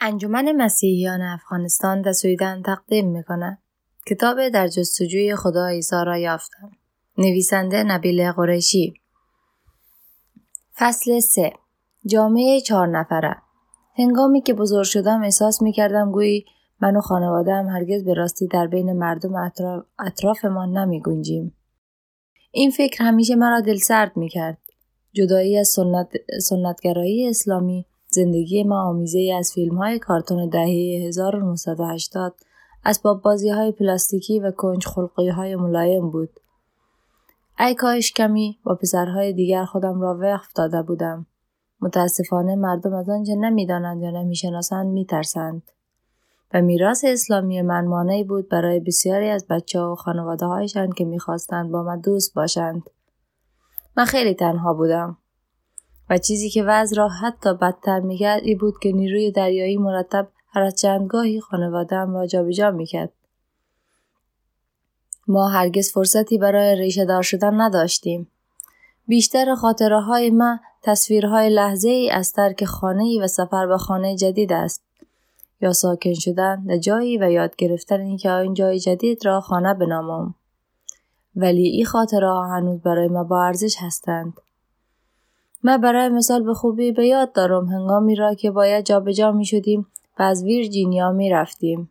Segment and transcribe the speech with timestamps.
[0.00, 3.58] انجمن مسیحیان افغانستان در سویدن تقدیم می‌کنه.
[4.06, 6.70] کتاب در جستجوی خدا عیسی را یافتم.
[7.18, 8.94] نویسنده نبیل قریشی
[10.78, 11.52] فصل 3
[12.06, 13.36] جامعه چهار نفره
[13.98, 16.44] هنگامی که بزرگ شدم احساس می کردم گویی
[16.80, 21.56] من و خانوادم هرگز به راستی در بین مردم اطراف اطرافمان نمی گنجیم.
[22.50, 24.58] این فکر همیشه مرا دل سرد می کرد.
[25.12, 26.08] جدایی از سنت،
[26.40, 32.34] سنتگرایی اسلامی زندگی ما آمیزه از فیلم های کارتون دهه 1980
[32.84, 36.30] اسباب بازی های پلاستیکی و کنج خلقی های ملایم بود.
[37.58, 41.26] ای کاش کمی با پسرهای دیگر خودم را وقف داده بودم.
[41.80, 45.62] متاسفانه مردم از آنچه نمی‌دانند یا نمی‌شناسند میترسند.
[46.54, 51.70] و میراث اسلامی من مانعی بود برای بسیاری از بچه و خانواده هایشان که می‌خواستند
[51.70, 52.82] با من دوست باشند.
[53.96, 55.16] من خیلی تنها بودم.
[56.10, 60.62] و چیزی که وضع را حتی بدتر می‌کرد ای بود که نیروی دریایی مرتب هر
[60.62, 63.12] از چندگاهی خانوادهام را جابجا می‌کرد.
[65.28, 68.30] ما هرگز فرصتی برای ریشه دار شدن نداشتیم.
[69.06, 74.52] بیشتر خاطره های ما تصویرهای لحظه ای از ترک خانه و سفر به خانه جدید
[74.52, 74.82] است.
[75.60, 80.34] یا ساکن شدن در جایی و یاد گرفتن اینکه این جای جدید را خانه بنامم.
[81.36, 84.32] ولی این خاطره ها هنوز برای ما با ارزش هستند.
[85.66, 89.86] من برای مثال به خوبی به یاد دارم هنگامی را که باید جابجا می شدیم
[90.18, 91.90] و از ویرجینیا می رفتیم.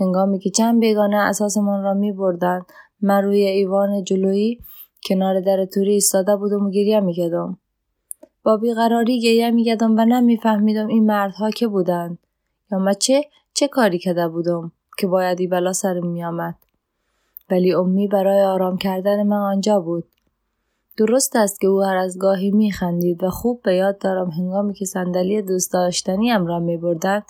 [0.00, 2.62] هنگامی که چند بیگانه اساسمان را می بردن
[3.00, 4.58] من روی ایوان جلویی
[5.08, 7.58] کنار در توری ایستاده بودم و گریه می کدم.
[8.42, 12.18] با بیقراری گریه می کدم و نمیفهمیدم این مردها که بودند
[12.72, 16.54] یا من چه چه کاری کرده بودم که باید ای بلا سرم می آمد.
[17.50, 20.04] ولی امی برای آرام کردن من آنجا بود.
[20.96, 24.74] درست است که او هر از گاهی می خندید و خوب به یاد دارم هنگامی
[24.74, 27.22] که صندلی دوست داشتنیم را می بردن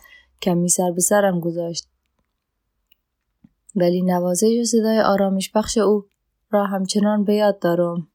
[0.42, 1.88] کمی سر به سرم گذاشت.
[3.76, 6.04] ولی نوازش و صدای آرامش بخش او
[6.50, 8.08] را همچنان به یاد دارم.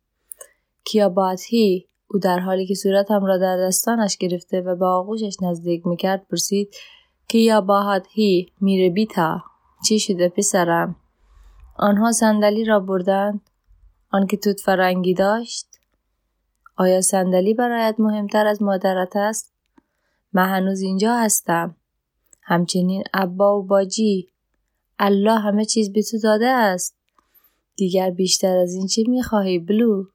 [0.85, 5.87] کیا هی او در حالی که صورتم را در دستانش گرفته و به آغوشش نزدیک
[5.87, 6.75] می‌کرد پرسید
[7.27, 9.41] که یا هی میره بیتا
[9.87, 10.95] چی شده پسرم
[11.75, 13.48] آنها صندلی را بردند
[14.11, 15.67] آنکه توت فرنگی داشت؟
[16.75, 19.53] آیا صندلی برایت مهمتر از مادرت است؟
[20.33, 21.75] من هنوز اینجا هستم.
[22.41, 24.29] همچنین ابا و باجی.
[24.99, 26.95] الله همه چیز به تو داده است.
[27.75, 30.05] دیگر بیشتر از این چی می‌خواهی بلو؟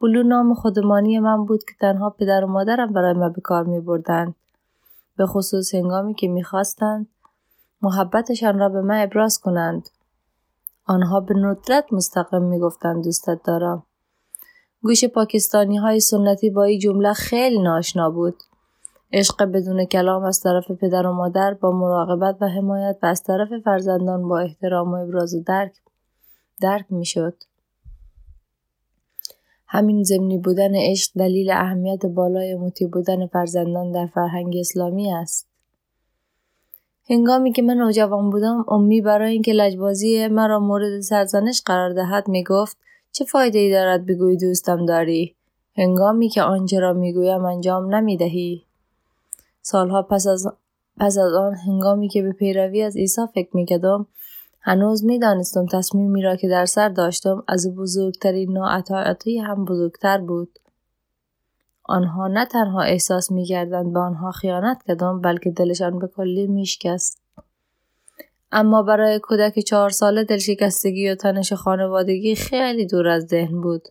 [0.00, 3.80] بلو نام خودمانی من بود که تنها پدر و مادرم برای من به کار می
[3.80, 4.34] بردند.
[5.16, 7.06] به خصوص هنگامی که می‌خواستند
[7.82, 9.88] محبتشان را به من ابراز کنند.
[10.88, 13.86] آنها به ندرت مستقیم می‌گفتند دوستت دارم.
[14.82, 18.42] گوش پاکستانی های سنتی با این جمله خیلی ناشنا بود.
[19.12, 23.48] عشق بدون کلام از طرف پدر و مادر با مراقبت و حمایت و از طرف
[23.64, 25.72] فرزندان با احترام و ابراز و درک
[26.60, 27.34] درک می‌شد.
[29.66, 35.47] همین زمینی بودن عشق دلیل اهمیت بالای مطیع بودن فرزندان در فرهنگ اسلامی است.
[37.10, 42.76] هنگامی که من نوجوان بودم امی برای اینکه لجبازی مرا مورد سرزنش قرار دهد می‌گفت
[43.12, 45.34] چه فایده ای دارد بگویی دوستم داری؟
[45.76, 48.62] هنگامی که آنچه را می‌گویم انجام نمی‌دهی.
[49.62, 50.46] سالها پس از
[51.00, 54.06] پس از آن هنگامی که به پیروی از عیسی فکر می‌کردم
[54.60, 60.58] هنوز می‌دانستم تصمیمی را که در سر داشتم از بزرگترین ناعطاعتی هم بزرگتر بود.
[61.88, 67.22] آنها نه تنها احساس می‌کردند به آنها خیانت کردم بلکه دلشان به کلی میشکست.
[68.52, 73.88] اما برای کودک چهار ساله دلشکستگی و تنش خانوادگی خیلی دور از ذهن بود.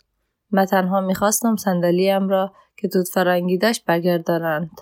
[0.51, 4.81] من تنها می‌خواستم صندلیم را که فرنگی داشت برگردانند.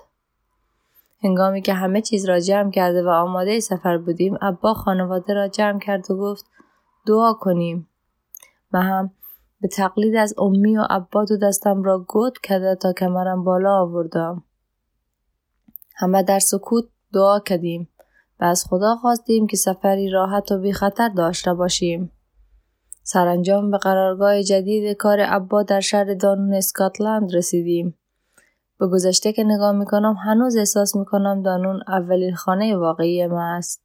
[1.22, 5.78] هنگامی که همه چیز را جمع کرده و آماده سفر بودیم ابا خانواده را جمع
[5.78, 6.46] کرد و گفت
[7.06, 7.88] دعا کنیم.
[8.72, 9.10] و هم
[9.60, 14.44] به تقلید از امی و عباد و دستم را گود کرده تا کمرم بالا آوردم.
[15.96, 17.88] همه در سکوت دعا کردیم
[18.40, 22.12] و از خدا خواستیم که سفری راحت و بی خطر داشته باشیم.
[23.02, 27.94] سرانجام به قرارگاه جدید کار عبا در شهر دانون اسکاتلند رسیدیم.
[28.78, 33.82] به گذشته که نگاه می‌کنم هنوز احساس می‌کنم دانون اولین خانه واقعی ما است.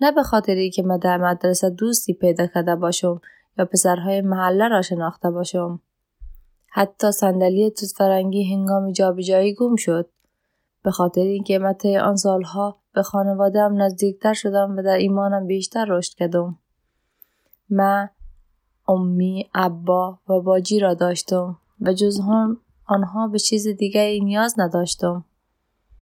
[0.00, 3.20] نه به خاطری که من در مدرسه دوستی پیدا کرده باشم
[3.58, 5.80] یا پسرهای محله را شناخته باشم.
[6.66, 10.08] حتی صندلی توت فرنگی هنگام جابجایی گم شد.
[10.82, 16.14] به خاطر اینکه من آن سالها به خانوادهام نزدیکتر شدم و در ایمانم بیشتر رشد
[16.14, 16.58] کردم.
[17.70, 18.08] من
[18.88, 22.56] امی، ابا و باجی را داشتم و جز هم
[22.86, 25.24] آنها به چیز دیگری نیاز نداشتم.